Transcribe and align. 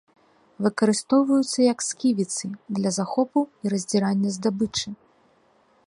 Выкарыстоўваюцца 0.67 1.59
як 1.67 1.79
сківіцы 1.89 2.47
для 2.79 2.89
захопу 2.99 3.39
і 3.45 3.65
раздзірання 3.75 4.29
здабычы. 4.39 4.89